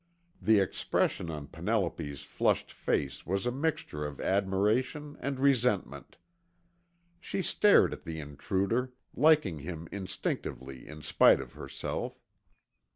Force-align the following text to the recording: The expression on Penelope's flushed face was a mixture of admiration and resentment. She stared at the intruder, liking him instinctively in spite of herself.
The 0.41 0.59
expression 0.59 1.29
on 1.29 1.45
Penelope's 1.45 2.23
flushed 2.23 2.71
face 2.71 3.23
was 3.27 3.45
a 3.45 3.51
mixture 3.51 4.03
of 4.03 4.19
admiration 4.19 5.15
and 5.19 5.39
resentment. 5.39 6.17
She 7.19 7.43
stared 7.43 7.93
at 7.93 8.03
the 8.03 8.19
intruder, 8.19 8.93
liking 9.13 9.59
him 9.59 9.87
instinctively 9.91 10.87
in 10.87 11.03
spite 11.03 11.39
of 11.39 11.53
herself. 11.53 12.19